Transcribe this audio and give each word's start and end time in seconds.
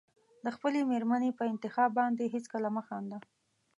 د 0.43 0.45
خپلې 0.55 0.79
مېرمنې 0.91 1.31
په 1.39 1.43
انتخاب 1.51 1.89
باندې 1.99 2.31
هېڅکله 2.33 2.69
مه 2.75 2.81
خانده. 2.87 3.17